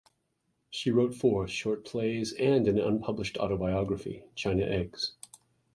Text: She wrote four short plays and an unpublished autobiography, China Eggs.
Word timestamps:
She 0.71 0.89
wrote 0.89 1.13
four 1.13 1.47
short 1.47 1.85
plays 1.85 2.33
and 2.33 2.67
an 2.67 2.79
unpublished 2.79 3.37
autobiography, 3.37 4.23
China 4.33 4.63
Eggs. 4.63 5.11